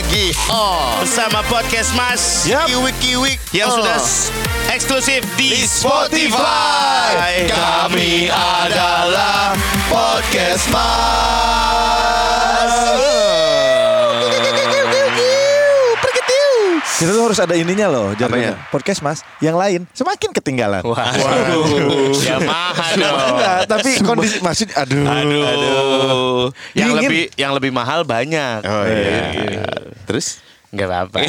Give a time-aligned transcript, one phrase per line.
[0.00, 0.96] lagi Oh.
[1.04, 2.64] bersama podcast Mas Yap.
[2.64, 3.76] Kiwik Kiwik yang Oh.
[3.84, 4.00] sudah
[4.72, 7.44] eksklusif di, Di Spotify.
[7.44, 9.52] Kami adalah
[9.92, 10.80] podcast Mas.
[17.00, 18.60] Kita tuh harus ada ininya loh, jargonnya.
[18.60, 18.68] Apanya?
[18.68, 20.84] Podcast Mas, yang lain semakin ketinggalan.
[20.84, 22.12] Waduh.
[22.20, 23.40] Ya mahal dong.
[23.40, 25.08] Enggak, tapi kondisi maksud aduh.
[25.08, 26.52] Aduh.
[26.76, 27.00] Yang Dingin.
[27.08, 28.60] lebih yang lebih mahal banyak.
[28.68, 29.64] Oh iya.
[30.04, 31.18] Terus Enggak apa-apa.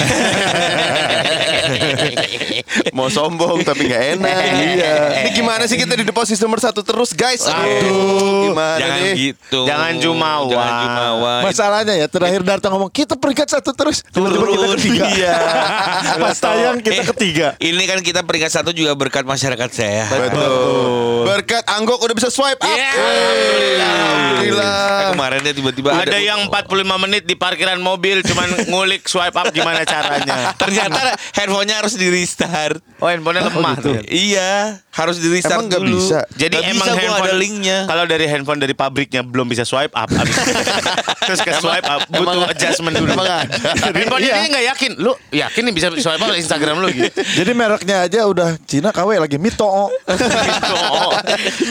[2.91, 4.35] mau sombong tapi nggak enak.
[4.53, 4.93] Iya.
[5.17, 7.43] Ini gimana sih kita di posisi nomor satu terus guys?
[7.43, 8.51] Aduh.
[8.51, 9.13] Gimana Jangan nih?
[9.17, 9.59] gitu.
[9.65, 10.45] Jangan jumawa.
[10.47, 11.33] Jangan jumawa.
[11.41, 15.03] Masalahnya ya terakhir Darto ngomong kita peringkat satu terus tiba-tiba kita ketiga.
[15.09, 15.35] iya.
[16.21, 17.47] Pas tayang kita Eh, ketiga.
[17.57, 20.05] Ini kan kita peringkat satu juga berkat masyarakat saya.
[20.05, 21.25] Betul.
[21.25, 22.67] Berkat Anggok udah bisa swipe up.
[22.67, 22.93] Yeah.
[22.93, 23.89] Alhamdulillah.
[23.91, 24.77] Alhamdulillah.
[25.01, 29.47] Eh, kemarin dia tiba-tiba Ada yang 45 menit di parkiran mobil cuman ngulik swipe up
[29.49, 30.51] gimana caranya.
[30.61, 30.99] ternyata
[31.33, 32.79] handphonenya harus di restart.
[32.97, 33.75] Oh, handphonenya lemah.
[33.77, 33.91] gitu.
[34.05, 34.51] Iya,
[34.89, 35.97] harus di restart Emang dulu.
[35.97, 36.23] bisa?
[36.33, 37.77] Jadi Nggak emang bisa, handphone ada linknya.
[37.85, 40.35] Kalau dari handphone dari pabriknya belum bisa swipe up, abis
[41.27, 43.11] terus ke swipe up butuh adjustment dulu.
[43.11, 43.55] emang ada?
[43.87, 44.33] handphone Iya.
[44.35, 44.91] dia nggak yakin.
[44.97, 47.19] Lu yakin nih bisa swipe up Instagram lu gitu?
[47.21, 49.89] Jadi mereknya aja udah Cina KW lagi Mito.
[50.05, 50.75] Gitu.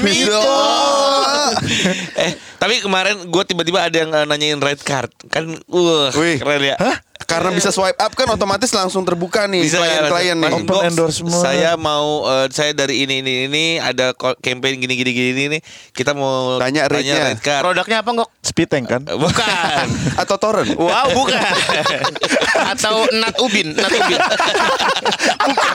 [0.00, 0.42] Mito.
[2.17, 5.11] eh, tapi kemarin gue tiba-tiba ada yang eh, nanyain red card.
[5.28, 6.39] Kan uh, Wih.
[6.39, 6.77] keren ya.
[7.31, 10.50] Karena bisa swipe up kan otomatis langsung terbuka nih Bisa klien-klien nih.
[10.50, 14.11] Open "Box, endorsement." Saya mau eh, saya dari ini ini ini ada
[14.42, 15.61] campaign gini gini gini nih.
[15.95, 17.39] Kita mau Tanya rate-nya.
[17.39, 17.62] card.
[17.62, 18.28] Produknya apa nggak?
[18.42, 19.03] Speed tank kan?
[19.23, 19.86] Bukan.
[20.27, 20.75] Atau torrent.
[20.75, 21.39] Wow, bukan.
[22.75, 24.20] Atau nat ubin, nat ubin.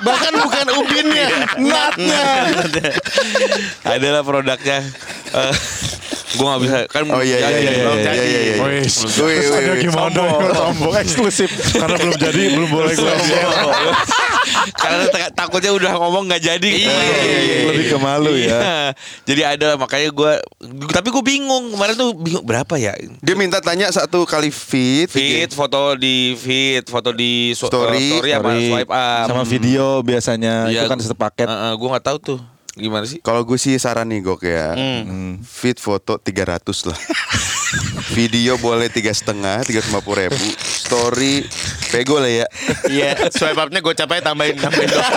[0.03, 2.26] Bahkan bukan ubinnya, natnya.
[3.86, 4.83] Adalah produknya.
[5.31, 5.53] Eh,
[6.34, 8.26] gua nggak bisa kan Oh iya iya jadi, iya iya belum iya jadi.
[8.26, 8.40] iya.
[8.42, 8.56] iya.
[8.56, 10.09] Wih, Wih, wih, kesannya wih, gimana?
[10.09, 10.40] sombong.
[10.52, 13.49] Sombong eksklusif karena belum jadi belum boleh gue share.
[14.72, 16.70] Karena tak- takutnya udah ngomong nggak jadi.
[16.72, 18.45] Iya, iya, iya, Lebih ke malu ya.
[18.48, 18.60] Iya.
[19.23, 20.33] Jadi ada makanya gue
[20.88, 25.08] tapi gue bingung kemarin tuh bingung berapa ya Dia minta tanya satu kali feed.
[25.08, 27.98] feed foto di feed foto di so- Story.
[28.11, 28.66] uh, story sama Story.
[28.67, 31.48] swipe up Sama video biasanya itu kan satu paket.
[31.48, 32.39] gue nggak tahu tuh
[32.75, 34.75] gimana sih Kalau gue sih saran nih Gok ya.
[34.75, 35.39] Hmm.
[35.41, 36.99] Feed foto 300 lah.
[38.15, 40.47] Video boleh tiga setengah, tiga ribu.
[40.61, 41.43] Story
[41.89, 42.47] pego lah ya.
[42.87, 45.11] Iya, swipe upnya gue capai tambahin tambahin doang.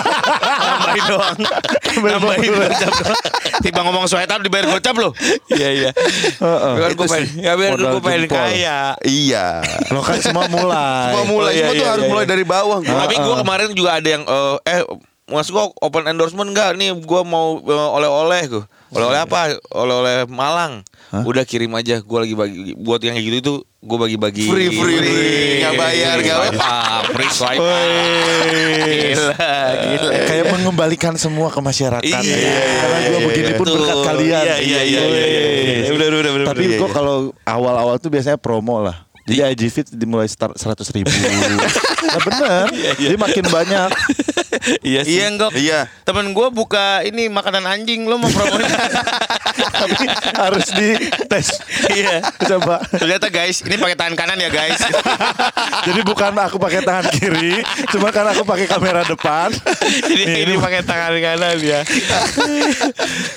[0.58, 1.36] tambahin doang.
[2.18, 3.20] tambahin gocap doang.
[3.62, 5.12] Tiba ngomong swipe up dibayar gocap loh.
[5.52, 5.90] iya iya
[6.40, 6.74] Heeh.
[6.80, 9.46] biar gue pengen ya biar gue pengen kaya Iya.
[9.92, 11.12] Lo kan semua mulai.
[11.12, 12.10] Semua mulai, Oh, iya, semua tuh iya, harus iya.
[12.10, 12.78] mulai dari bawah.
[12.82, 14.82] Tapi gue kemarin juga ada yang eh, eh
[15.28, 20.80] Mas gue open endorsement enggak nih gue mau eh, oleh-oleh gue oleh-oleh apa oleh-oleh Malang
[21.12, 24.98] udah kirim aja gue lagi bagi buat yang kayak gitu itu gue bagi-bagi Free, free,
[24.98, 25.60] free.
[25.60, 27.60] Nggak bayar, nggak swipe up free swipe
[29.08, 29.34] Gila,
[29.84, 30.10] gila.
[30.28, 32.04] Kayak mengembalikan semua ke masyarakat.
[32.04, 32.36] Iya.
[32.36, 32.52] ya.
[32.82, 34.44] Karena gue begini pun berkat kalian.
[34.44, 35.24] Iya, iya, iya, iya,
[35.88, 36.44] iya.
[36.44, 36.88] Tapi iya.
[36.90, 39.07] kalau awal-awal tuh biasanya promo lah.
[39.28, 41.12] Jadi IG Fit dimulai start 100 ribu.
[41.12, 42.64] nah bener.
[42.96, 43.90] Jadi makin banyak.
[44.88, 45.50] iya sih Iya enggak.
[45.52, 45.80] Iya.
[46.08, 48.72] Temen gue buka ini makanan anjing lo mau promonya.
[49.78, 51.48] Tapi harus dites.
[51.92, 52.24] iya.
[52.40, 52.80] Coba.
[52.88, 54.80] Ternyata guys, ini pakai tangan kanan ya guys.
[55.84, 57.62] Jadi bukan aku pakai tangan kiri,
[57.92, 59.52] cuma karena aku pakai kamera depan.
[60.10, 61.80] ini, ini pakai tangan kanan ya.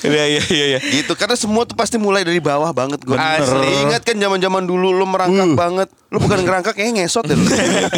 [0.01, 0.80] iya iya iya iya.
[0.81, 3.18] Gitu karena semua tuh pasti mulai dari bawah banget gue.
[3.18, 3.85] Asli.
[3.85, 5.81] Ingat kan zaman-zaman dulu lu merangkak banget.
[6.09, 7.46] Lu bukan ngerangkak kayaknya ngesot deh lu.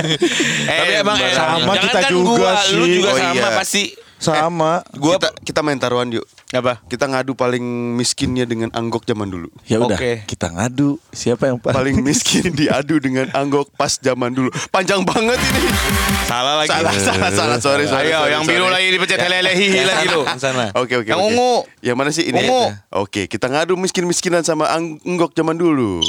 [0.69, 2.93] Tapi emang eh, sama jangan kita kan juga gua, lu sih.
[2.97, 3.49] juga Oh, sama iya.
[3.53, 3.83] pasti.
[4.23, 4.79] Sama.
[4.95, 6.23] Gua kita, kita main taruhan yuk.
[6.55, 6.79] Apa?
[6.87, 7.59] Kita ngadu paling
[7.99, 9.51] miskinnya dengan anggok zaman dulu.
[9.67, 10.23] Ya udah, Oke.
[10.23, 10.95] kita ngadu.
[11.11, 14.47] Siapa yang Paling miskin diadu dengan anggok pas zaman dulu.
[14.71, 15.67] Panjang banget ini.
[16.23, 16.71] Salah lagi.
[16.71, 17.57] Salah, salah, salah.
[17.59, 18.15] Sorry, sorry.
[18.15, 18.75] Ayo, sorry, yang biru sorry.
[18.79, 20.65] lagi dipencet helelehi Yang lagi yang sana.
[20.71, 21.27] Oke, oke, Yang oke.
[21.27, 21.53] ungu.
[21.83, 22.39] Yang mana sih ini?
[22.39, 22.63] Ungu.
[22.95, 25.99] Oke, kita ngadu miskin-miskinan sama anggok zaman dulu.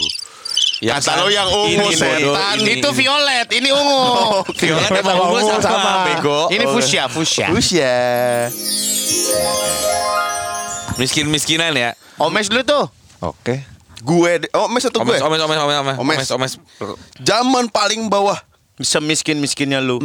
[0.79, 2.19] Yang Kata lo yang ungu, ini, setan.
[2.19, 2.71] bodoh, ini.
[2.76, 4.03] Itu violet, ini ungu.
[4.50, 5.91] Violet sama ungu ungu sama, sama.
[6.09, 6.41] bego.
[6.49, 7.47] Ini fuchsia, fuchsia.
[7.50, 7.94] Usia.
[10.94, 11.91] Miskin-miskinan ya.
[12.17, 12.85] Omes dulu tuh.
[13.21, 13.62] Oke.
[14.05, 15.17] Gue, de- oh mes atau gue?
[15.17, 16.19] Omes, omes, omes, omes, omes, Omes.
[16.21, 16.53] omes, omes.
[17.19, 18.37] Zaman paling bawah.
[18.77, 20.03] Semiskin-miskinnya lu.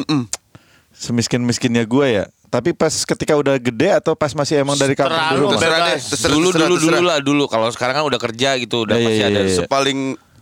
[0.93, 2.25] Semiskin-miskinnya gue ya.
[2.49, 5.53] Tapi pas ketika udah gede atau pas masih emang dari kampung dulu?
[5.53, 5.93] Terserah
[6.25, 7.43] Dulu, terserah, dulu, dulu lah, dulu.
[7.45, 9.39] Kalau sekarang kan udah kerja gitu, udah Iya, pasti iya, ada.
[9.39, 9.67] iya, iya.
[9.69, 9.99] Paling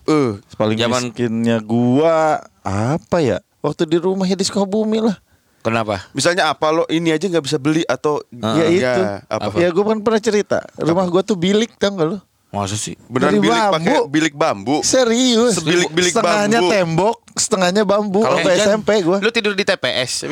[0.07, 3.37] eh Paling Zaman- miskinnya gua apa ya?
[3.59, 5.17] Waktu di rumahnya di Sukabumi lah.
[5.61, 5.99] Kenapa?
[6.15, 9.01] misalnya apa lo ini aja nggak bisa beli atau ya itu.
[9.27, 9.51] apa?
[9.59, 10.63] Ya gue kan pernah cerita.
[10.79, 12.17] Rumah gua tuh bilik tau gak lu?
[12.47, 12.95] Masa sih?
[13.11, 14.07] Dari bilik pakai bambu.
[14.07, 14.77] bilik bambu.
[14.79, 15.59] Serius.
[15.59, 16.71] Sebilik-bilik setengahnya bambu.
[16.71, 18.19] tembok, setengahnya bambu.
[18.19, 19.17] Kalau hujan, SMP gue.
[19.17, 20.25] Lu tidur di TPS.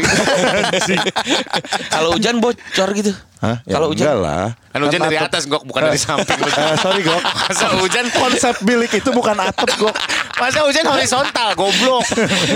[1.88, 3.12] Kalau hujan bocor gitu.
[3.36, 3.60] Hah?
[3.64, 4.56] Ya Kalau hujan lah.
[4.72, 5.28] kan hujan dari atap.
[5.30, 6.36] atas gok bukan dari samping.
[6.36, 7.22] Eh, sorry Gok.
[7.22, 9.92] Masa hujan Konsep bilik itu bukan atap Gok.
[10.36, 12.04] Masa hujan horizontal, goblok.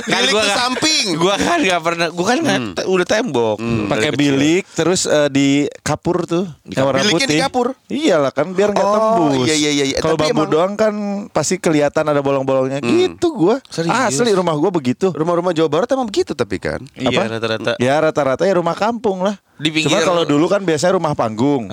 [0.03, 1.05] kan Bilik gua ke samping.
[1.15, 2.39] Gua kan gak pernah, gua kan
[2.73, 3.55] te- udah tembok.
[3.59, 4.19] Pakai Dari kecil.
[4.25, 5.47] bilik terus eh, di
[5.79, 6.43] kapur tuh.
[6.65, 7.27] Yang warna Biliknya putih.
[7.29, 7.67] di kapur?
[7.85, 9.45] Iyalah kan biar nggak Oh, tembus.
[9.45, 9.97] iya, iya, iya.
[9.97, 10.93] Kalau Tapi bambu emang- doang kan
[11.29, 12.79] pasti kelihatan ada bolong-bolongnya.
[12.79, 13.59] Gitu gua.
[13.65, 13.91] Serius?
[13.91, 15.12] Asli rumah gua begitu.
[15.12, 16.80] Rumah-rumah Jawa Barat emang begitu tapi kan.
[16.95, 17.71] Iya, rata-rata.
[17.77, 19.36] Ya rata-rata ya rumah kampung lah.
[19.59, 21.68] Di pinggir- Cuma kalau dulu kan biasanya rumah panggung.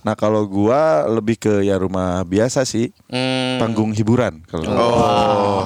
[0.00, 2.88] Nah kalau gua lebih ke ya rumah biasa sih.
[3.06, 3.60] Hmm.
[3.60, 4.64] Panggung hiburan kalau.
[4.72, 5.62] Oh.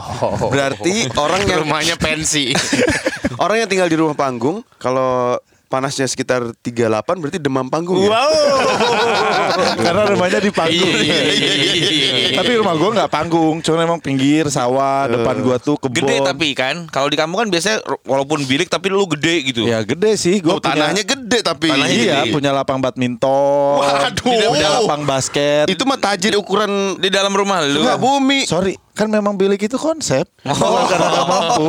[0.50, 2.50] Berarti orang yang rumahnya pensi.
[3.42, 5.38] orang yang tinggal di rumah panggung kalau
[5.72, 6.84] panasnya sekitar 38
[7.16, 8.12] berarti demam panggung ya.
[9.84, 10.92] Karena rumahnya di panggung.
[10.92, 12.36] Iya, iya, iya, iya.
[12.36, 16.04] Tapi rumah gua nggak panggung, cuma memang pinggir sawah, depan gua tuh kebun.
[16.04, 19.64] Gede tapi kan, kalau di kampung kan biasanya walaupun bilik tapi lu gede gitu.
[19.64, 21.72] Ya gede sih, gua Oh, tanahnya gede tapi.
[21.72, 22.32] Tanahnya Iya, gede.
[22.36, 23.80] punya lapang badminton.
[23.80, 24.52] Waduh.
[24.52, 25.64] Punya lapang basket.
[25.72, 27.80] Itu mah tajir ukuran Di dalam rumah lu.
[27.80, 28.44] Enggak bumi.
[28.44, 30.28] Sorry, kan memang bilik itu konsep.
[30.42, 30.52] Oh.
[30.52, 31.68] Bukan karena nggak mampu.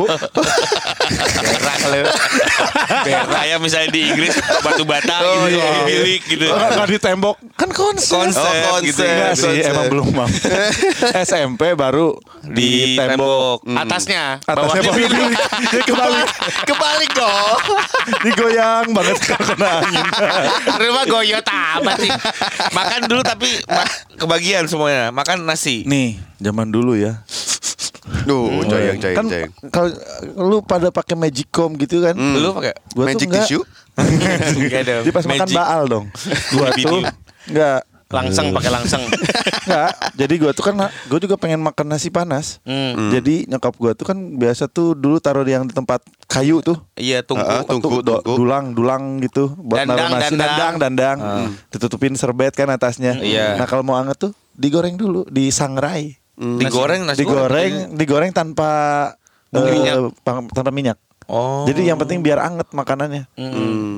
[1.34, 2.02] Berak lu.
[3.02, 5.64] Berak ya misalnya di Inggris batu bata Oh, gitu, iya.
[5.64, 6.44] di bilik gitu.
[6.46, 7.36] Nggak nggak di tembok.
[7.54, 8.12] Kan konsep.
[8.14, 9.00] Konsep, Oh, gitu.
[9.00, 9.08] konsep.
[9.08, 9.70] Enggak sih, konsep.
[9.70, 10.36] emang belum mampu.
[11.26, 12.08] SMP baru
[12.44, 13.64] Di tembok.
[13.66, 15.32] Atasnya, Atasnya bawahnya bilik.
[15.64, 16.28] Dia kebalik.
[16.68, 17.58] Kebalik dong.
[18.20, 20.04] Digoyang banget kalau kena angin.
[20.76, 22.10] Rumah goyot amat sih.
[22.70, 25.10] Makan dulu tapi ma- kebagian semuanya.
[25.10, 25.84] Makan nasi.
[25.84, 27.22] Nih, zaman dulu ya.
[28.24, 29.52] Duh, jayang jayang kan jayang.
[29.72, 29.88] kalau
[30.36, 32.16] lu pada pakai magicom gitu kan.
[32.16, 33.46] Lu pakai Gua tuh Magic enggak.
[33.48, 33.64] tissue?
[34.60, 34.94] Enggak ada.
[35.04, 35.56] Dia pas makan Magic.
[35.56, 36.06] baal dong.
[36.52, 37.00] Gua tuh
[37.48, 37.80] enggak
[38.14, 39.02] Langseng pakai langseng.
[39.64, 40.74] Enggak, jadi gua tuh kan
[41.04, 42.62] gua juga pengen makan nasi panas.
[42.62, 43.10] Hmm.
[43.10, 46.78] Jadi nyokap gua tuh kan biasa tuh dulu taruh di yang di tempat kayu tuh.
[46.94, 47.42] Iya tunggu.
[47.42, 48.32] Ah, tungku, do- tungku.
[48.36, 50.46] dulang, dulang gitu buat Dandang, naruh nasi dandang.
[50.46, 51.18] dandang, dandang.
[51.68, 53.16] Ditutupin serbet kan atasnya.
[53.16, 53.56] Iya.
[53.56, 56.14] Nah, kalau mau anget tuh digoreng dulu, disangrai.
[56.34, 58.70] Digoreng nasi digoreng, digoreng tanpa
[59.48, 59.94] Bumbu eh, minyak.
[60.20, 60.98] pang- tanpa minyak.
[61.24, 61.64] Oh.
[61.64, 63.24] Jadi yang penting biar anget makanannya.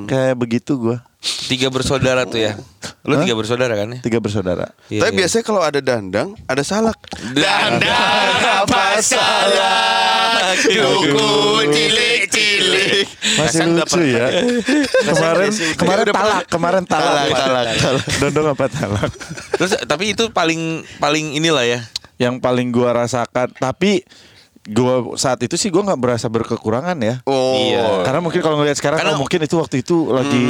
[0.06, 1.02] Kayak begitu gua.
[1.50, 2.54] tiga bersaudara tuh ya.
[3.02, 3.98] Lu tiga bersaudara kan ya?
[3.98, 4.70] Tiga bersaudara.
[4.86, 5.18] Iya, Tapi iya.
[5.18, 6.94] biasanya kalau ada dandang, ada salak.
[7.34, 8.30] Dandang
[8.62, 11.26] apa salah Duku
[11.66, 13.06] cilik-cilik
[13.36, 14.26] Masih Hasan lucu dapat- ya.
[15.04, 17.10] kemarin kemarin Udah talak, kemarin talak.
[17.10, 18.04] Talak, talak, talak.
[18.22, 19.10] Dondong apa talak?
[19.58, 20.60] Terus tapi itu paling
[20.96, 21.80] paling inilah ya.
[22.16, 24.00] Yang paling gua rasakan, tapi
[24.66, 27.22] gua saat itu sih gua nggak berasa berkekurangan ya.
[27.24, 27.54] Oh.
[27.56, 28.02] Iya.
[28.02, 30.42] Karena mungkin kalau ngelihat sekarang Karena- oh, mungkin itu waktu itu lagi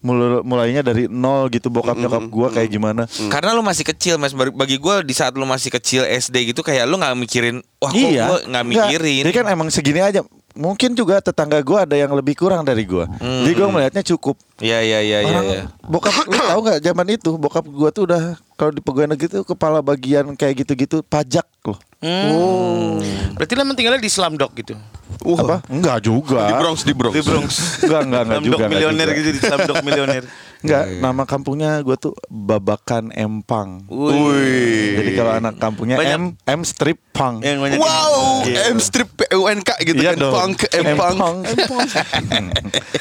[0.00, 3.08] mul- mulainya dari nol gitu bokap nyokap gua kayak gimana.
[3.28, 6.88] Karena lu masih kecil mas Bagi gue di saat lu masih kecil SD gitu Kayak
[6.90, 8.26] lu gak mikirin Wah kok iya.
[8.28, 10.20] gue gak mikirin Jadi kan emang segini aja.
[10.52, 13.08] Mungkin juga tetangga gua ada yang lebih kurang dari gua.
[13.16, 14.36] Jadi gua melihatnya cukup.
[14.60, 15.64] Iya iya iya iya Orang iya.
[15.80, 19.44] bokap lu tahu nggak zaman itu bokap gua tuh udah kalau di pegawai negeri tuh
[19.48, 21.78] kepala bagian kayak gitu-gitu pajak loh.
[22.02, 22.98] Oh.
[23.38, 24.74] Berarti lu emang tinggalnya di Slumdog gitu.
[25.22, 25.62] Apa?
[25.70, 26.50] Enggak juga.
[26.50, 27.14] Di Bronx, di Bronx.
[27.14, 27.50] Di Bronx.
[27.82, 28.64] Enggak, enggak, enggak juga.
[28.70, 30.24] milioner gitu di Slumdog milioner.
[30.62, 33.82] Enggak, nama kampungnya gua tuh Babakan Empang.
[33.90, 34.94] Wih.
[34.94, 36.14] Jadi kalau anak kampungnya Banyak.
[36.14, 37.42] M M strip pang.
[37.42, 38.70] Yang Wow, Iya.
[38.70, 40.22] M strip UNK gitu Iya kan.
[40.22, 41.18] Punk, M punk.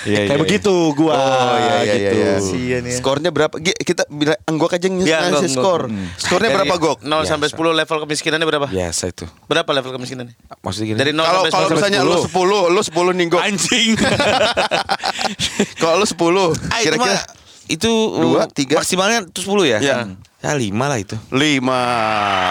[0.10, 1.14] Iya, Kayak begitu gua.
[1.14, 2.16] Oh iya iya gitu.
[2.16, 2.32] iya.
[2.34, 2.96] Kasian ya.
[2.96, 3.56] Skornya berapa?
[3.56, 5.82] Gi, kita bila anggok aja Iya, ngasih Anggok, ngasih skor.
[6.16, 6.98] Skornya Dari- berapa gok?
[7.02, 8.68] 0 sampai 10 level kemiskinannya berapa?
[8.68, 10.36] Biasa itu Berapa level kemiskinannya?
[10.58, 11.76] Maksudnya gini Dari 0 Kalau sampai kalau 10.
[11.76, 13.42] misalnya lu 10, lu 10 nih gok.
[13.42, 13.90] Anjing
[15.82, 16.16] Kalau lu 10,
[16.68, 17.18] Ah, itu kira-kira
[17.68, 18.76] Itu Dua, tiga.
[18.78, 19.80] Maksimalnya tuh 10 ya?
[19.80, 19.98] Iya.
[20.42, 21.38] Ya 5 lah itu 5.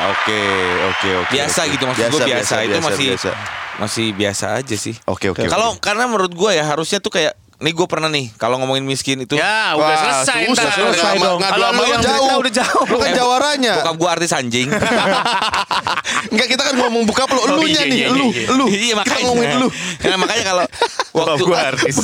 [0.09, 0.43] Oke,
[0.87, 1.33] oke, oke.
[1.33, 1.73] Biasa oke.
[1.75, 3.31] gitu maksud gue biasa, Itu masih biasa.
[3.77, 5.41] Masih biasa aja sih Oke, oke.
[5.43, 5.81] Kalau oke.
[5.81, 9.37] karena menurut gue ya harusnya tuh kayak Nih gue pernah nih Kalau ngomongin miskin itu
[9.37, 10.77] Ya, udah Wah, selesai susah, ntar.
[10.81, 11.39] selesai Ngadu dong.
[11.41, 12.85] Kalau lu sama yang lu jauh udah jauh.
[12.89, 13.75] Lu kan Eh, jawarannya.
[13.77, 14.69] Bokap gue artis anjing
[16.33, 18.47] Enggak kita kan ngomong buka lu, Oh, elunya iya, nih, iya, lu, iya.
[18.51, 18.65] lu.
[18.67, 19.69] Iya Kita ngomongin lu.
[19.99, 20.65] Karena makanya kalau
[21.15, 21.97] Bokap Waktu gue artis.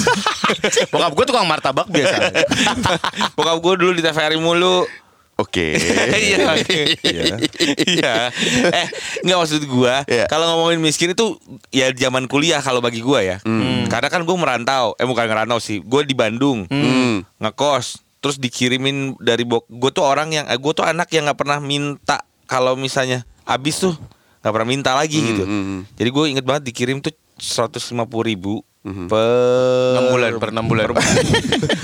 [0.92, 2.16] Bokap gue tukang martabak biasa.
[3.32, 4.84] Bokap gue dulu di TVRI mulu
[5.36, 5.76] Oke.
[6.16, 6.56] Iya.
[7.86, 8.14] Iya.
[8.72, 8.86] Eh,
[9.20, 10.00] nggak maksud gua.
[10.08, 10.24] Iya.
[10.32, 11.36] Kalau ngomongin miskin itu
[11.68, 13.36] ya zaman kuliah kalau bagi gua ya.
[13.92, 14.96] Karena kan gua merantau.
[14.96, 15.84] Eh bukan ngerantau sih.
[15.84, 16.64] Gua di Bandung.
[16.72, 17.22] Hmm.
[17.36, 18.00] Ngekos.
[18.24, 19.68] Terus dikirimin dari bok.
[19.68, 23.76] Gua tuh orang yang eh, gua tuh anak yang nggak pernah minta kalau misalnya habis
[23.82, 23.94] tuh
[24.40, 25.42] nggak pernah minta lagi gitu.
[25.42, 25.98] hmm.
[25.98, 29.10] Jadi gue inget banget dikirim tuh 150 ribu Hmm.
[29.10, 30.86] per 6 bulan per 6 bulan.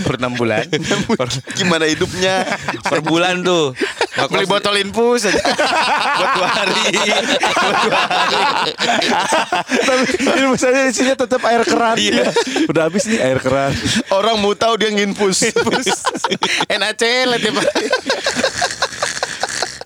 [0.06, 0.64] per 6 bulan.
[1.59, 2.47] Gimana hidupnya?
[2.87, 3.75] per bulan tuh
[4.12, 5.40] Beli botol infus aja.
[6.21, 6.85] Buat dua hari.
[7.40, 8.42] Buat dua hari.
[9.82, 11.97] Tapi ini misalnya isinya tetap air keran.
[11.97, 12.30] Iya.
[12.68, 13.73] Udah habis nih air keran.
[14.12, 15.49] Orang mau tahu dia nginfus.
[16.71, 17.87] NaCl tiap hari.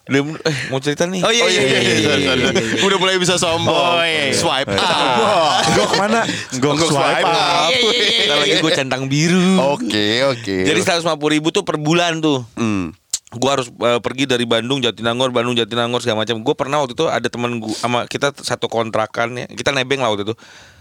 [0.06, 1.18] Belum- eh, mau cerita nih.
[1.18, 1.78] Oh iya iya iya.
[1.82, 2.78] iya, iya, iya, iya.
[2.80, 3.75] Udah mulai bisa sombong.
[3.75, 4.30] Oh, iya.
[4.30, 5.58] Swipe up.
[5.75, 6.22] Gok mana?
[6.54, 7.34] Gok Gok swipe swipe up.
[7.34, 7.68] up.
[7.68, 8.62] Iya, iya, iya, Ntar lagi iya.
[8.62, 9.58] gue centang biru.
[9.75, 10.56] Oke, oke.
[10.62, 12.46] Jadi 150 ribu tuh per bulan tuh.
[12.54, 12.94] Hmm.
[13.28, 17.10] Gue harus eh, pergi dari Bandung Jatinangor Bandung Jatinangor segala macam gue pernah waktu itu
[17.10, 20.34] ada temen gue sama kita satu kontrakan ya kita nebeng lah waktu itu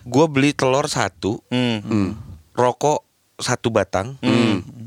[0.05, 2.13] gue beli telur satu Hmm.
[2.53, 3.01] rokok
[3.35, 4.15] satu batang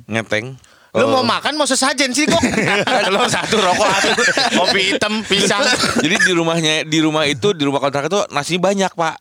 [0.06, 0.54] ngeteng
[0.90, 2.40] Lu mau makan mau sesajen sih kok.
[3.12, 4.10] Lu satu rokok satu
[4.56, 5.60] kopi hitam pisang.
[5.98, 9.20] jadi di rumahnya di rumah itu di rumah kontrakan itu nasi banyak pak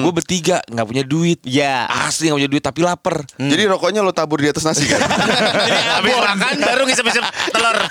[0.00, 1.86] gue bertiga nggak punya duit Ya.
[1.88, 5.02] asli nggak punya duit tapi lapar Jadi rokoknya lo tabur di atas nasi kan?
[5.66, 7.78] Jadi habis makan baru ngisep-ngisep telur.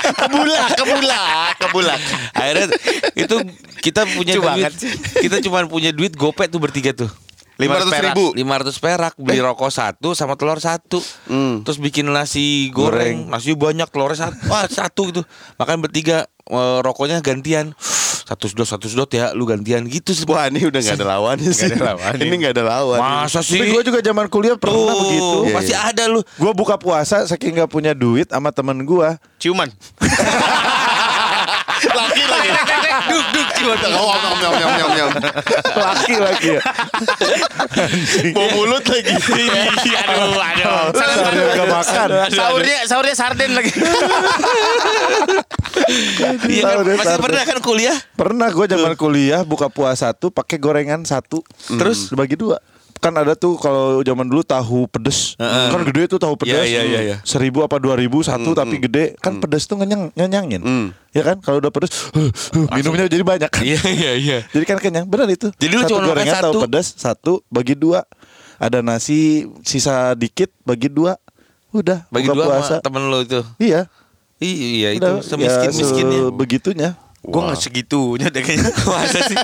[0.00, 2.00] Kebulak, kebulak, kebulak.
[2.32, 2.66] akhirnya
[3.14, 3.36] itu
[3.80, 4.72] kita punya duit banget
[5.16, 7.10] kita cuma punya duit gopek tuh bertiga tuh
[7.60, 8.24] 500 ribu.
[8.32, 11.60] 500 perak beli rokok satu sama telur satu Hmm.
[11.60, 15.22] terus bikin nasi goreng, nasi banyak telurnya satu wah satu gitu
[15.56, 17.76] makan bertiga eh, rokoknya gantian
[18.22, 21.50] satu sedot satu sedot ya lu gantian gitu sih Wah ini udah gak ada lawannya
[21.50, 21.66] sih.
[21.68, 22.22] ada lawannya.
[22.22, 22.98] Ini gak ada lawan.
[22.98, 25.38] masa sih Tapi gue juga zaman kuliah pernah Tuh, begitu.
[25.50, 29.08] pasti ada lu Gue buka puasa saking gak punya duit sama temen gue.
[29.36, 29.66] Ciuman.
[31.88, 32.50] Laki lagi.
[33.08, 33.78] Duk duk ciuman.
[33.96, 35.10] Oh, nyam, nyam, nyam, nyam, nyam.
[35.80, 36.60] Laki lagi ya.
[38.36, 39.14] Bau mulut lagi.
[39.16, 40.92] aduh, aduh.
[40.92, 42.08] Salah Sambil gak makan.
[42.28, 43.72] Sahurnya sahurnya sarden lagi.
[46.50, 50.58] iya kan pasti tahu pernah kan kuliah Pernah gue zaman kuliah buka puasa satu pakai
[50.58, 51.44] gorengan satu.
[51.68, 52.58] Terus dibagi dua.
[53.00, 55.34] Kan ada tuh kalau zaman dulu tahu pedes.
[55.40, 56.52] Kan gede tuh tahu pedes.
[56.52, 57.16] Iya, iya, iya, iya.
[57.24, 59.16] Seribu apa dua ribu satu tapi gede.
[59.16, 60.92] Kan pedes tuh ngenyang, ngenyangin.
[61.10, 62.12] Ya kan kalau udah pedes
[62.70, 65.08] minumnya jadi banyak iya iya iya Jadi kan kenyang.
[65.08, 65.48] Benar itu.
[65.56, 66.60] Jadi lu satu cuma gorengan tahu satu?
[66.62, 68.04] pedes satu bagi dua.
[68.60, 71.16] Ada nasi sisa dikit bagi dua.
[71.72, 72.78] Udah bagi dua puasa.
[72.78, 73.88] sama temen lu itu Iya.
[74.38, 76.90] iya itu Udah, semiskin miskinnya ya, begitunya.
[77.30, 78.70] Gue nggak segitunya deh kayaknya.
[78.90, 79.36] masa sih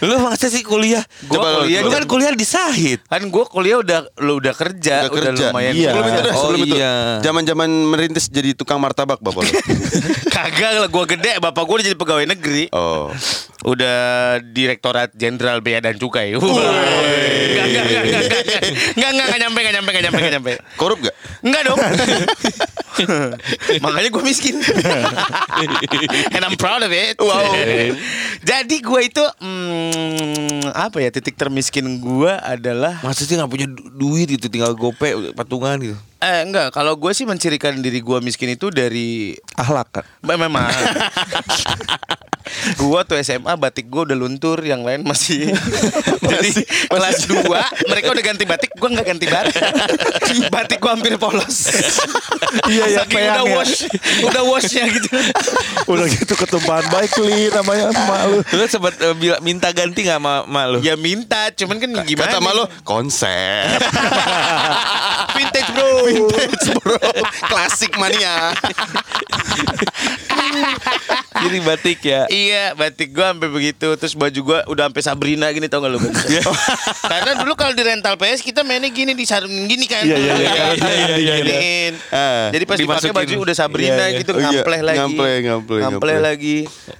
[0.00, 3.80] lu masa sih kuliah Gua Coba kuliah lu kan kuliah di Sahid Kan gue kuliah
[3.80, 5.44] udah lu udah kerja, Udah udah, kerja.
[5.48, 5.72] lumayan.
[5.72, 5.90] Iya.
[5.90, 6.76] Sebelum itu dah, Oh, sebelum itu.
[6.76, 6.92] iya.
[7.20, 9.50] Zaman-zaman merintis jadi tukang martabak bapak lo.
[10.34, 12.64] Kagak lah, gue gede, bapak gue udah jadi pegawai negeri.
[12.70, 13.08] Oh.
[13.62, 13.98] Udah
[14.42, 16.32] Direktorat Jenderal Bea dan Cukai.
[16.32, 18.22] Enggak, enggak, enggak, enggak,
[18.92, 20.52] enggak, enggak, enggak, nyampe, enggak nyampe, enggak nyampe, enggak nyampe.
[20.74, 21.14] Korup gak?
[21.40, 21.78] Enggak dong.
[23.84, 24.60] Makanya gue miskin.
[26.34, 27.16] And I'm proud of it.
[27.20, 27.52] Wow.
[28.50, 34.32] Jadi gue itu hmm, apa ya titik termiskin gue adalah sih nggak punya du- duit
[34.32, 38.68] gitu tinggal gope patungan gitu eh enggak kalau gue sih mencirikan diri gue miskin itu
[38.68, 40.04] dari Ahlak kan.
[40.20, 40.52] Memang
[42.76, 45.50] Gua tuh SMA batik gua udah luntur Yang lain masih
[46.30, 46.50] Jadi
[46.86, 47.44] kelas 2
[47.86, 49.62] Mereka udah ganti batik Gua nggak ganti batik
[50.54, 51.68] Batik gua hampir polos
[52.66, 53.54] Iya, iya, peyang udah ya.
[53.56, 53.74] wash
[54.22, 55.08] Udah washnya gitu
[55.86, 58.38] Udah gitu ketumpahan baik li namanya emak lu.
[58.66, 62.38] sempat eh, bila- minta ganti nggak sama emak lu Ya minta Cuman kan gimana Kata
[62.38, 63.78] sama lo konsep.
[65.32, 66.98] Vintage bro Vintage bro.
[67.46, 68.50] Klasik mania.
[71.32, 73.88] Jadi batik ya Iya batik gua sampai begitu.
[73.94, 75.98] Terus baju gua udah sampai Sabrina gini tau gak lu
[77.12, 80.02] Karena dulu kalau di rental PS Kita mainnya gini di sarung gini kan.
[80.02, 80.50] Iya, iya, iya.
[80.50, 81.58] Iya, Iya, iya, iya.
[82.10, 84.20] Ah, Jadi pas dipakai baju udah Sabrina Iya, iya.
[84.20, 84.50] gitu Oh, iya.
[84.62, 84.98] Ngampleh lagi.
[84.98, 86.16] Ngampleh, ngampleh, ngampleh.
[86.18, 86.56] lagi.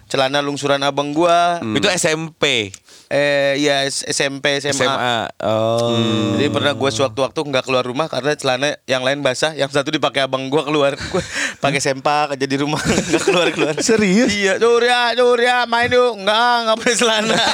[0.06, 1.62] Celana lungsuran abang gua.
[1.72, 2.74] Itu SMP
[3.10, 5.98] Eh ya SMP SMA, SMA oh
[6.38, 10.30] Jadi pernah gue sewaktu-waktu nggak keluar rumah karena celana yang lain basah, yang satu dipakai
[10.30, 11.22] abang gua keluar, gue
[11.64, 12.78] pakai sempak aja di rumah
[13.10, 13.74] nggak keluar keluar.
[13.82, 14.30] Serius?
[14.30, 16.22] Iya, Surya, Surya, main yuk.
[16.22, 17.34] Enggak, nggak pakai celana.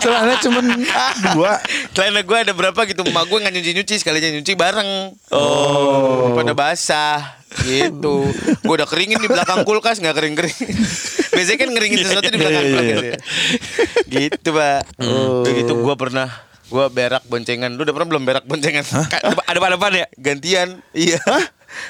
[0.00, 0.64] Celana cuman
[1.34, 1.52] dua.
[1.90, 5.18] celana gue ada berapa gitu, emak gue nggak nyuci-nyuci, sekalinya nyuci bareng.
[5.34, 6.32] Oh.
[6.38, 7.39] Pada basah.
[7.50, 8.16] Gitu.
[8.62, 10.58] Gue udah keringin di belakang kulkas nggak kering-kering.
[11.34, 13.16] Biasanya kan ngeringin sesuatu di belakang Iya, iya, kulkas ya.
[14.06, 14.82] Gitu pak.
[15.46, 16.28] Begitu gue pernah
[16.70, 17.74] Gue berak boncengan.
[17.74, 18.86] Lu udah pernah belum berak boncengan?
[19.50, 20.06] Ada pada depan ya?
[20.14, 20.78] Gantian.
[20.94, 21.18] Iya.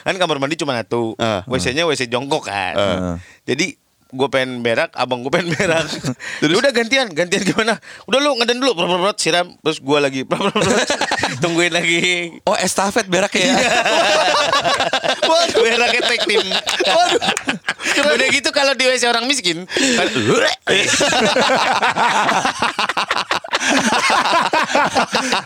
[0.08, 1.12] Kan kamar mandi cuma satu.
[1.20, 1.44] Ah.
[1.44, 2.74] wc-nya wc jongkok kan.
[2.76, 3.16] Ah.
[3.44, 3.76] jadi
[4.10, 5.84] gue pengen berak abang gue pengen berak.
[6.40, 6.56] Terus?
[6.56, 7.12] Udah gantian.
[7.12, 7.76] Gantian gimana?
[8.08, 8.72] Udah lu ngeden dulu.
[8.72, 9.52] Brot, brot, brot, siram.
[9.60, 10.88] Terus gue lagi brot, brot, brot.
[11.42, 13.52] tungguin lagi oh estafet berak ya
[15.20, 16.42] Waduh, beraknya tag team.
[16.82, 17.20] Waduh.
[18.10, 19.62] Udah gitu kalau di WC orang miskin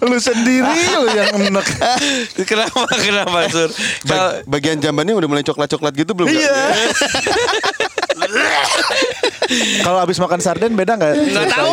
[0.05, 1.67] lu sendiri lu yang enek.
[2.47, 3.71] kenapa kenapa sur?
[4.07, 6.29] Bag- bagian jambannya udah mulai coklat-coklat gitu belum?
[6.31, 6.55] Iya.
[9.85, 11.15] Kalau habis makan sarden beda nggak?
[11.31, 11.73] Nggak tahu.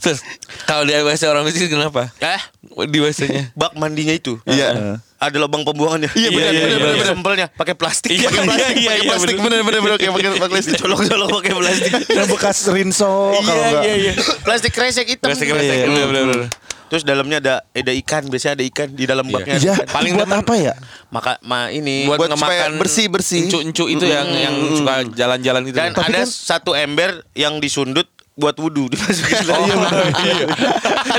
[0.00, 0.18] Terus
[0.66, 2.10] kalau di WC orang miskin kenapa?
[2.18, 2.40] Eh,
[2.88, 3.42] Di WC-nya.
[3.60, 4.38] bak mandinya itu.
[4.44, 4.96] Iya.
[5.16, 6.08] Ada lubang pembuangannya.
[6.10, 6.96] Iya, benar, iya, benar, iya, benar, iya.
[6.96, 7.08] benar.
[7.10, 8.10] Sempelnya pakai plastik.
[8.10, 9.36] Iya, pakai iya, plastik, iya, pakai iya, plastik.
[9.36, 9.44] benar.
[9.44, 10.76] Bener bener bener kayak pakai plastik.
[10.78, 11.92] Colok-colok pakai plastik.
[12.16, 13.82] Yang bekas rinso kalau Iya nggak.
[13.82, 14.12] iya iya.
[14.40, 15.28] Plastik kresek hitam.
[15.28, 15.86] Kresek-kresek, Iya.
[15.86, 16.48] bener, bener, bener.
[16.90, 19.62] Terus dalamnya ada ada ikan, biasanya ada ikan di dalam baknya.
[19.62, 20.74] Iya, paling buat apa ya?
[21.08, 23.46] Maka ma ini Buat, Buat ngemakan bersih-bersih.
[23.46, 25.76] Encu-encu itu yang yang suka jalan-jalan itu.
[25.76, 29.60] dan Tapi ada kan- satu ember yang disundut buat wudhu dimasukin dalam.
[29.62, 30.04] Iya benar.
[30.18, 30.44] Iya.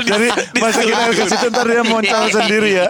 [0.02, 0.26] Jadi
[0.58, 2.86] masukin air ke situ ntar dia muncul sendiri ya.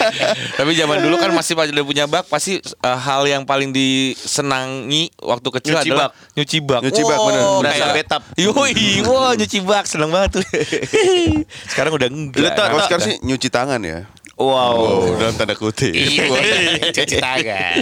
[0.60, 5.48] Tapi zaman dulu kan masih pada punya bak, pasti uh, hal yang paling disenangi waktu
[5.50, 6.36] kecil Nyuci adalah bak.
[6.36, 6.80] nyuci bak.
[6.84, 7.42] Nyuci bak, Wow, bener.
[7.60, 8.22] Berasa kayak- betap.
[8.36, 8.72] Yoi,
[9.02, 10.44] wah nyuci bak seneng banget tuh.
[11.72, 12.38] Sekarang udah enggak.
[12.38, 14.04] Lu tau- sekarang sih nyuci tangan ya.
[14.40, 14.72] Wow.
[15.04, 15.92] Oh, dalam tanda kutip.
[15.92, 16.24] Iya,
[16.96, 17.76] cuci tangan.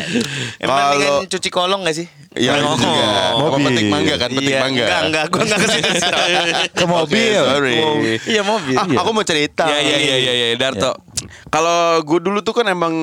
[0.58, 2.06] Emang Kalau- mendingan cuci kolong gak sih?
[2.34, 2.90] Iya, Oh, juga.
[3.32, 3.64] Apa mobil.
[3.64, 4.82] petik mangga kan, petik Iya, mangga.
[4.82, 5.90] Enggak, enggak, gua enggak ke situ.
[6.74, 7.40] Ke mobil.
[7.40, 7.76] sorry.
[8.26, 8.74] Iya, mobil.
[8.74, 9.64] Ah, aku mau cerita.
[9.64, 10.98] Iya iya iya iya iya Darto.
[11.46, 12.94] Kalau gue dulu tuh kan emang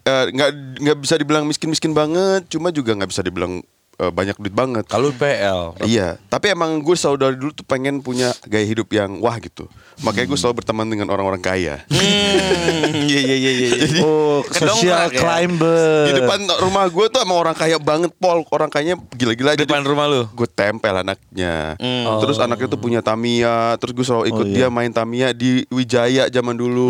[0.00, 3.62] eh, nggak nggak bisa dibilang miskin-miskin banget, cuma juga nggak bisa dibilang
[4.00, 4.84] eh, banyak duit banget.
[4.84, 5.76] Kalau PL.
[5.82, 9.68] Iya, tapi emang gue selalu dari dulu tuh pengen punya gaya hidup yang wah gitu.
[10.00, 11.84] Makanya gue selalu berteman dengan orang-orang kaya.
[11.86, 13.70] Hmm, Iya, iya, iya, iya.
[14.00, 15.18] Oh, Kedongkrak social ya?
[15.18, 16.04] climber.
[16.06, 18.42] Di depan rumah gue tuh emang orang kaya banget, Pol.
[18.48, 19.52] Orang kayanya gila-gila.
[19.52, 20.22] Di depan rumah lu.
[20.30, 21.74] Gue tempel anaknya.
[21.76, 22.18] Hmm.
[22.20, 23.76] Terus anaknya tuh punya Tamiya.
[23.76, 24.56] Terus gue selalu ikut Oh, iya.
[24.56, 26.88] dia main Tamiya di Wijaya zaman dulu.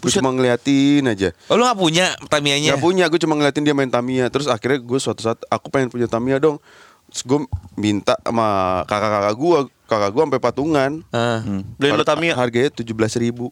[0.00, 1.28] Gue cuma ngeliatin aja.
[1.46, 2.72] Oh lu gak punya Tamianya?
[2.72, 4.32] Gak punya, gue cuma ngeliatin dia main Tamiya.
[4.32, 6.58] Terus akhirnya gue suatu saat aku pengen punya Tamiya dong.
[7.06, 7.38] Terus gue
[7.74, 8.46] minta sama
[8.84, 10.90] kakak-kakak gue, kakak gue sampai patungan.
[11.10, 11.40] Ah.
[11.74, 12.34] Beliin lo Tamiya.
[12.34, 13.50] Harganya tujuh belas ribu.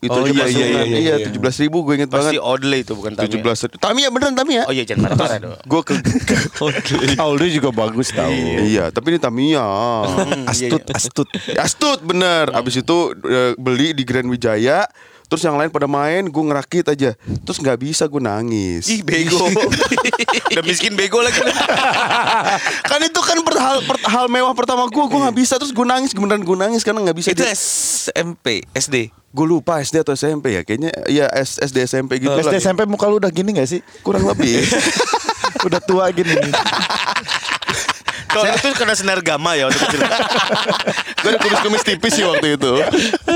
[0.00, 1.14] Itu Oh, iya, iya, iya, iya, Iya, iya.
[1.28, 2.40] tujuh belas ribu gue inget Pasti banget.
[2.40, 3.24] Odle itu bukan Tamiya.
[3.28, 3.76] Tujuh belas ribu.
[3.76, 4.62] Tamiya beneran Tamiya.
[4.64, 5.52] Oh iya, jangan marah-marah dong.
[5.68, 5.92] Gue ke
[7.20, 8.32] Audi juga bagus tau.
[8.32, 9.64] Iya, tapi ini Tamiya.
[10.48, 11.28] Astut, astut.
[11.52, 12.48] Astut bener.
[12.52, 14.88] Abis itu eh, beli di Grand Wijaya.
[15.30, 17.14] Terus yang lain pada main, gue ngerakit aja.
[17.14, 18.90] Terus nggak bisa, gue nangis.
[18.90, 19.46] Ih, bego.
[20.50, 21.38] Udah miskin bego lagi.
[22.90, 25.54] kan itu kan per- hal, per- hal mewah pertama gue, gue nggak bisa.
[25.54, 27.28] Terus gue nangis, beneran gue nangis karena nggak bisa.
[27.30, 29.14] Itu SMP, SD.
[29.30, 32.58] Gue lupa SD atau SMP ya, kayaknya ya S- SD SMP gitu SD lah.
[32.58, 33.78] SMP muka lu udah gini gak sih?
[34.02, 34.58] Kurang lebih.
[35.60, 36.32] Udah tua gini.
[38.30, 40.00] Kalau itu kena senar gama ya waktu kecil.
[41.22, 42.72] gue kumis-kumis tipis sih waktu itu.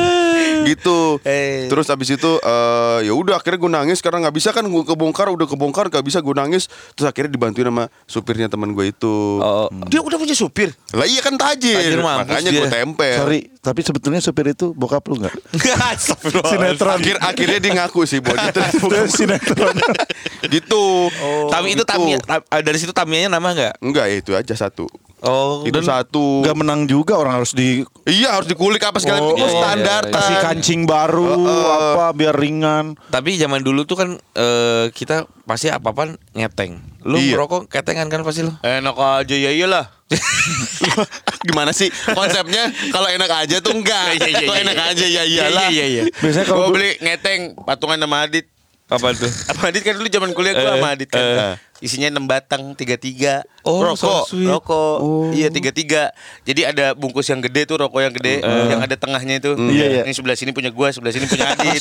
[0.74, 1.22] gitu.
[1.22, 1.70] Eh.
[1.70, 5.30] Terus abis itu eh, ya udah akhirnya gue nangis karena nggak bisa kan gue kebongkar
[5.30, 6.66] udah kebongkar nggak bisa gue nangis.
[6.98, 9.14] Terus akhirnya dibantuin sama supirnya teman gue itu.
[9.38, 10.74] Oh, Dia udah punya supir.
[10.90, 13.16] Lah iya kan tajir, Tajir mampus makanya gue tempel.
[13.22, 15.34] Sorry, tapi sebetulnya supir itu bokap lu gak?
[16.50, 16.98] Sinetron.
[16.98, 18.60] Akhir akhirnya dia ngaku sih buat itu.
[18.82, 19.74] Itu sinetron.
[20.50, 20.84] gitu.
[21.50, 21.92] Tapi itu Gitu.
[21.92, 22.18] Tamiya
[22.64, 23.74] dari situ Tamiyanya nama enggak?
[23.84, 24.88] Enggak ya itu aja satu.
[25.24, 26.40] Oh, itu satu.
[26.40, 30.02] Gak menang juga orang harus di Iya harus dikulik apa segala Oh, itu iya, standar.
[30.02, 30.14] iya, iya.
[30.14, 31.32] kasih kancing baru
[31.66, 32.92] apa biar ringan.
[33.06, 36.76] Tapi zaman dulu tuh kan eh, kita pasti apa-apaan ngeteng.
[37.00, 37.34] Lu Iya.
[37.34, 38.52] merokok ketengan kan pasti lu.
[38.60, 39.88] Enak aja ya iyalah.
[41.42, 42.68] Gimana sih konsepnya?
[42.90, 44.14] Kalau enak aja tuh enggak.
[44.14, 44.62] Iya, iya, iya, Kalau iya.
[44.62, 45.62] enak aja ya iyalah.
[45.64, 46.02] Iya, iya, iya.
[46.14, 48.46] Biasanya kalau gua- beli ngeteng patungan sama Adit.
[48.84, 49.32] Apa tuh?
[49.48, 51.24] Sama Adit kan dulu zaman kuliah gue sama Adit kan.
[51.24, 51.56] eh.
[51.82, 54.96] Isinya 6 batang, 33 Oh, rokok, rokok.
[55.32, 56.12] Iya, 33.
[56.44, 59.56] Jadi ada bungkus yang gede tuh rokok yang gede, yang ada tengahnya itu.
[59.56, 60.02] Iya, iya.
[60.04, 61.80] Ini sebelah sini punya gua, sebelah sini punya Adit.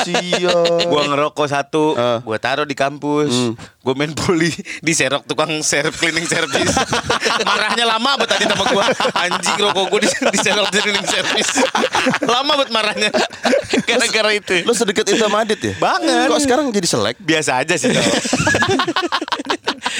[0.88, 2.18] Gua ngerokok satu, Eh.
[2.24, 3.52] gua taruh di kampus.
[3.84, 4.48] Gua main poli
[4.80, 6.72] di serok tukang serp cleaning service.
[7.48, 8.86] Marahnya lama banget tadi sama gua.
[9.20, 11.52] Anjing rokok gua di, di serok cleaning service.
[12.24, 13.10] lama banget marahnya.
[13.84, 14.64] Gara-gara itu.
[14.64, 15.74] Lo sedekat itu sama Adit ya?
[15.84, 16.32] Banget.
[16.32, 17.20] Kok sekarang jadi selek?
[17.20, 17.92] Biasa aja sih.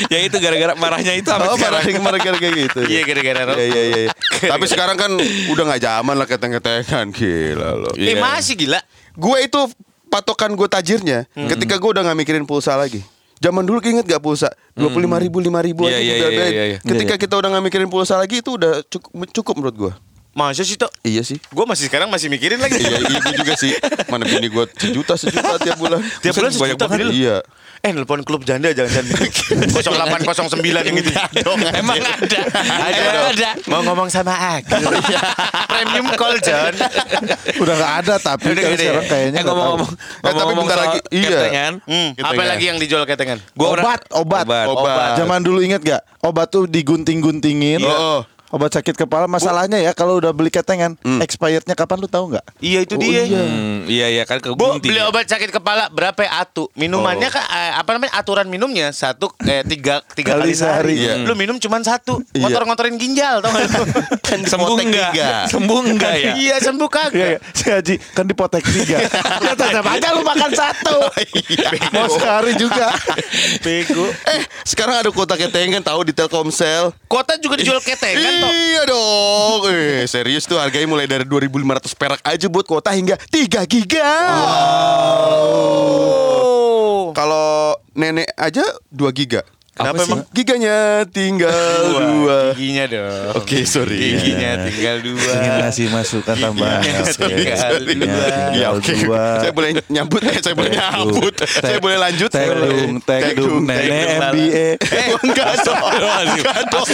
[0.08, 1.84] ya itu gara-gara marahnya itu sampai Oh, sekarang.
[2.02, 2.80] marah marah kayak gitu.
[2.86, 3.60] Iya gara-gara rokok.
[3.60, 4.12] Iya iya iya.
[4.54, 5.12] Tapi sekarang kan
[5.50, 7.90] udah nggak zaman lah keteng-ketengan gila lo.
[7.96, 8.20] Eh Iya.
[8.20, 8.80] masih gila.
[9.14, 9.60] Gue itu
[10.08, 13.02] patokan gue tajirnya ketika gue udah nggak mikirin pulsa lagi.
[13.44, 16.32] Zaman dulu inget gak pulsa dua puluh lima ribu lima ribu Iya, aja iya, udah
[16.32, 16.78] iya, iya, iya.
[16.80, 19.94] Ketika kita udah nggak mikirin pulsa lagi itu udah cukup cukup menurut gue.
[20.34, 20.90] Masa sih, Tok?
[21.02, 21.38] Iya sih.
[21.48, 22.74] Gue masih sekarang masih mikirin lagi.
[22.76, 23.70] iya, iya gue juga sih.
[24.10, 26.02] Mana bini gue sejuta sejuta tiap bulan.
[26.26, 27.14] Tiap bulan sejuta lu.
[27.14, 27.38] Iya.
[27.84, 29.12] Eh nelpon klub janda jangan-jangan
[29.68, 30.56] 0809
[30.88, 31.12] yang gitu
[31.76, 32.40] Emang ada.
[32.80, 33.50] Ada, ada.
[33.68, 34.72] Mau ngomong sama aku
[35.68, 36.72] Premium call John
[37.60, 38.78] Udah gak ada tapi Udah kan ya?
[38.80, 41.28] sekarang kayaknya Eh ngomong-ngomong Eh, tapi bentar lagi, iya.
[41.28, 41.74] ketengan.
[41.84, 42.48] hmm, Gitu Apa kan.
[42.56, 43.38] lagi yang dijual ketengan?
[43.52, 45.20] Gua obat, obat, Obat.
[45.20, 46.02] Zaman dulu inget gak?
[46.24, 47.84] Obat tuh digunting-guntingin.
[47.84, 48.20] Oh, oh.
[48.54, 52.46] Obat sakit kepala masalahnya ya kalau udah beli ketengan, expirednya kapan lu tahu nggak?
[52.60, 53.26] Iya itu Oh, dia.
[53.26, 53.42] iya.
[53.42, 55.10] Hmm, iya iya kan ke Bu, beli ya.
[55.10, 56.70] obat sakit kepala berapa ya atu?
[56.74, 60.94] Minumannya kan eh, apa namanya aturan minumnya satu eh, tiga tiga Kali kali, sehari.
[60.94, 61.18] sehari.
[61.20, 61.26] Iya.
[61.26, 62.22] Lu minum cuma satu.
[62.30, 62.46] Iya.
[62.46, 63.66] Ngotor-ngotorin ginjal tau gak?
[63.68, 63.84] lu?
[64.28, 65.12] Kan sembuh enggak?
[65.54, 66.34] Sembuh enggak ya?
[66.36, 67.28] Iya sembuh Iya, kagak.
[67.28, 67.40] iya.
[67.52, 68.98] si Haji kan dipotek tiga.
[69.02, 70.98] Ya tetap aja lu makan satu.
[71.96, 72.94] Mau sehari juga.
[73.60, 74.06] Bego.
[74.28, 76.94] Eh, sekarang ada kuota ketengan tahu di Telkomsel.
[77.06, 78.43] Kota juga dijual ketengan.
[78.50, 79.70] Iya dong.
[79.72, 84.12] Eh, serius tuh harganya mulai dari 2.500 perak aja buat kuota hingga 3 giga.
[85.54, 85.94] Oh.
[87.16, 89.46] Kalau nenek aja 2 giga.
[89.74, 90.22] Kenapa emang?
[90.30, 91.82] Giganya tinggal
[92.14, 92.54] dua.
[92.54, 93.42] Giginya dong.
[93.42, 93.98] Oke, sorry.
[93.98, 95.34] Giginya tinggal dua.
[95.34, 96.82] Ingin ngasih masukan tambahan.
[97.18, 98.26] Tinggal dua.
[98.54, 98.94] Ya, oke.
[99.02, 99.42] dua.
[99.42, 101.34] Saya boleh nyambut, eh, saya boleh nyambut.
[101.42, 102.30] Saya boleh lanjut.
[102.30, 104.68] Tek dung, nenek MBA.
[104.78, 105.82] Eh, enggak dong.
[106.22, 106.86] Enggak dong.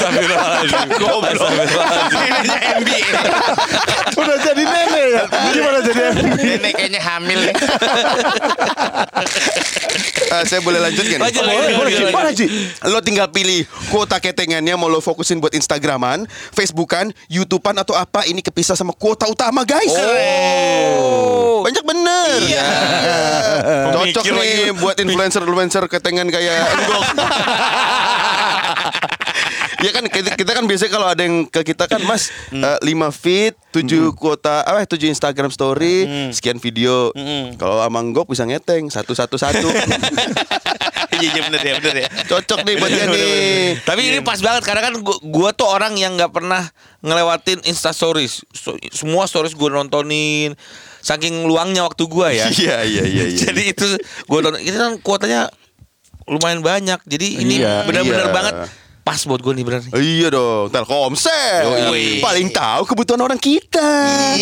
[0.96, 1.52] Goblok.
[2.15, 3.12] Neneknya MBA.
[4.24, 5.24] Udah jadi nenek ya?
[5.28, 6.02] Gimana jadi?
[6.38, 7.56] Nenek kayaknya hamil nih.
[10.30, 11.19] Eh, saya boleh lanjut kan?
[11.26, 12.04] Lanjut, Boleh, lanjut, boleh, Ji.
[12.13, 12.45] Boleh, Ji.
[12.86, 18.45] Lo tinggal pilih kuota ketengannya mau lo fokusin buat Instagraman, Facebookan, YouTubean atau apa ini
[18.45, 19.89] kepisah sama kuota utama guys.
[19.89, 21.65] Oh.
[21.65, 22.39] Banyak bener.
[22.45, 22.67] Iya.
[23.89, 27.02] Cocok nih buat influencer-influencer ketengan kayak Enggok.
[29.80, 32.84] Ya kan kita, kita kan biasanya kalau ada yang ke kita kan Mas eh, 5
[33.13, 37.15] feed, 7 kuota apa 7 Instagram story, sekian video.
[37.56, 39.72] Kalau sama Enggok bisa ngeteng satu satu satu.
[41.10, 42.10] Iya iya bener ya bener ya.
[42.26, 43.82] Cocok nih buat dia nih.
[43.82, 46.63] Tapi ini pas banget karena kan gua, gua tuh orang yang nggak pernah
[47.00, 48.44] ngelewatin Insta Stories.
[48.52, 50.56] So- semua stories gua nontonin.
[51.00, 52.48] Saking luangnya waktu gua ya.
[52.54, 53.39] Iya iya iya iya.
[53.42, 53.88] Jadi itu
[54.26, 55.52] gua nonton ini kan kuotanya
[56.24, 57.00] lumayan banyak.
[57.04, 57.84] Jadi ini Iya.
[57.84, 58.36] benar-benar Iya.
[58.36, 58.56] banget
[59.10, 59.82] pas buat gua nih benar.
[59.82, 59.91] nih.
[59.91, 62.22] Iya dong, Telkomsel Yoi.
[62.22, 63.89] paling tahu kebutuhan orang kita.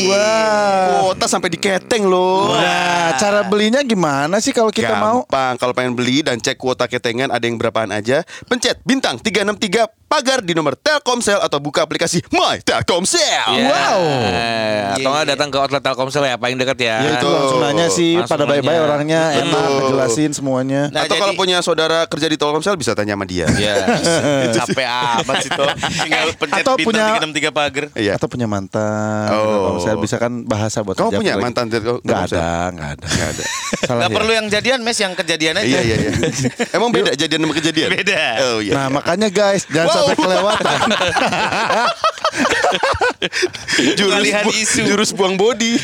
[0.03, 2.51] Wah, kuota sampai diketeng loh.
[2.51, 5.23] Nah, cara belinya gimana sih kalau kita mau?
[5.23, 9.87] Gampang, kalau pengen beli dan cek kuota ketengan ada yang berapaan aja, pencet bintang 363
[10.07, 13.19] pagar di nomor Telkomsel atau buka aplikasi My Telkomsel.
[13.19, 13.43] Ya.
[13.65, 13.99] Wow.
[14.95, 16.95] Atau nggak datang ke outlet Telkomsel ya paling dekat ya.
[16.99, 18.87] Ya itu langsung nanya sih Langsung pada baik-baik nanya.
[18.87, 19.75] orangnya enak Betul.
[19.77, 20.81] ngejelasin semuanya.
[20.89, 23.47] Nah, atau kalau jadi- punya saudara kerja di Telkomsel bisa tanya sama dia.
[23.49, 23.75] Iya.
[24.59, 24.87] Capek
[25.21, 25.67] amat sih tuh.
[25.99, 27.83] Tinggal pencet Atau bintang punya- 363 pagar.
[27.93, 28.11] Iya.
[28.15, 29.27] Atau punya mantan.
[29.29, 29.43] Oh.
[29.71, 31.43] Telkomsel bisa kan bahasa buat Kamu punya lagi.
[31.43, 32.35] mantan Nggak Telkomsel?
[32.35, 33.05] ada, nggak ada.
[33.07, 33.43] Nggak ada.
[33.87, 34.15] Salah Gak ya.
[34.15, 35.67] perlu yang jadian mes yang kejadian aja.
[35.67, 36.11] Iya iya iya.
[36.75, 37.89] Emang beda jadian sama kejadian?
[37.89, 38.23] Beda.
[38.43, 38.73] Oh iya.
[38.73, 39.95] Nah makanya guys jangan Wow.
[40.03, 40.77] sampai kelewatan.
[43.97, 44.81] Pengalihan bu- isu.
[44.85, 45.77] jurus buang body.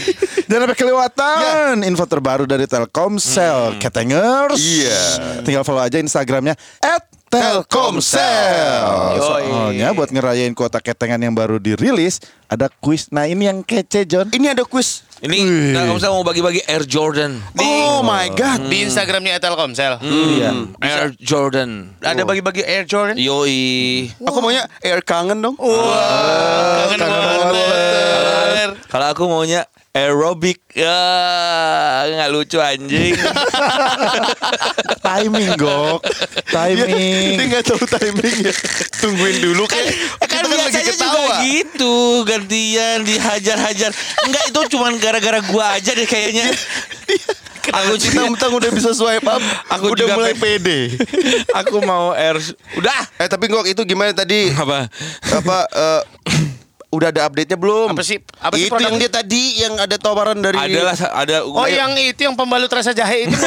[0.46, 4.58] Jangan sampai kelewatan info terbaru dari Telkomsel Ketengers.
[4.58, 5.02] Iya.
[5.42, 6.56] Tinggal follow aja Instagramnya
[7.34, 9.17] Telkomsel.
[9.17, 13.10] Soalnya buat ngerayain kuota ketengan yang baru dirilis ada kuis.
[13.10, 14.30] Nah ini yang kece John.
[14.30, 15.02] Ini ada kuis.
[15.17, 17.41] Ini Telkomsel mau bagi-bagi Air Jordan.
[17.58, 18.69] Oh my god.
[18.69, 19.98] Di Instagramnya Telkomsel.
[20.06, 20.69] Iya.
[20.78, 21.98] Air Jordan.
[22.06, 23.17] Ada bagi-bagi Air Jordan.
[23.17, 24.13] Yoi.
[24.22, 25.58] Aku maunya air kangen dong.
[25.58, 27.17] Wah, kangen
[27.50, 28.69] banget.
[28.93, 30.58] Kalau aku maunya aerobik.
[30.74, 30.98] Ya,
[32.10, 33.14] nggak lucu anjing.
[35.06, 36.02] Timing gok.
[36.50, 37.38] Timing.
[37.38, 38.54] dia nggak tahu timingnya.
[38.98, 39.86] Tungguin dulu kan.
[40.26, 41.38] kan kan lagi biasanya juga ketawa.
[41.46, 43.92] gitu gantian dihajar-hajar
[44.26, 46.50] enggak itu cuman gara-gara gua aja deh kayaknya
[47.64, 49.40] Aku mentang-mentang udah bisa swipe up,
[49.72, 51.00] Aku udah juga mulai pede.
[51.56, 52.36] aku mau air
[52.76, 54.52] udah Eh tapi Ngok itu gimana tadi?
[54.52, 54.92] apa
[55.32, 56.02] Apa eh,
[56.94, 57.90] udah ada update-nya belum?
[57.90, 59.02] Apa sih- apa sih itu yang produknya?
[59.02, 63.26] dia tadi yang ada tawaran dari adalah ada Oh yang itu yang pembalut rasa jahe
[63.26, 63.34] itu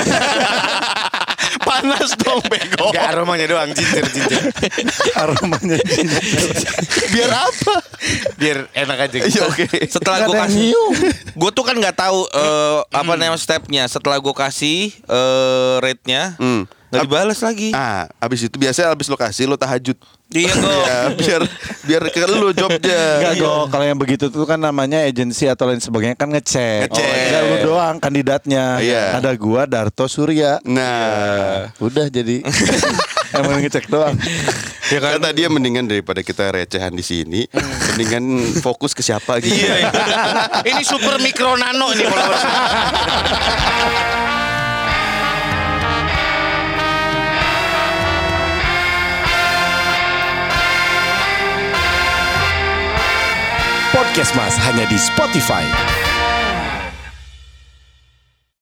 [1.58, 2.90] panas dong bego.
[2.90, 4.42] Gak aromanya doang cincir cincir
[5.20, 5.78] Aromanya.
[7.08, 7.74] Biar apa?
[8.36, 9.66] Biar enak aja Iya oke.
[9.86, 10.70] setelah Nggak gue yang kasih
[11.32, 16.66] gue tuh kan nggak tahu eh, apa namanya stepnya setelah gue kasih eh, rate-nya Hmm.
[16.96, 19.94] Nggak dibalas lagi Ah, abis itu biasanya abis lokasi lo tahajud.
[20.28, 21.40] iya kok Ya, biar
[21.84, 23.00] biar ke lu jobnya.
[23.20, 26.88] Enggak kok, kalau yang begitu tuh kan namanya agensi atau lain sebagainya kan ngecek.
[26.88, 27.06] Ngecek.
[27.06, 28.64] Enggak lu doang kandidatnya.
[28.80, 29.16] Iya.
[29.16, 30.58] Ada gua Darto Surya.
[30.64, 32.40] Nah, Udah jadi
[33.38, 34.16] emang ngecek doang.
[34.86, 37.40] ya kan kata dia mendingan daripada kita recehan di sini,
[37.92, 38.22] mendingan
[38.58, 39.52] fokus ke siapa gitu.
[39.52, 39.90] Iya, iya.
[40.64, 42.06] Ini super mikro nano nih.
[53.96, 55.64] Podcast Mas hanya di Spotify.